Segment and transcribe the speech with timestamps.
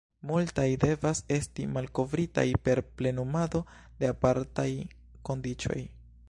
[0.27, 3.63] Multaj devas esti malkovritaj per plenumado
[4.01, 4.69] de apartaj
[5.31, 5.81] kondiĉoj.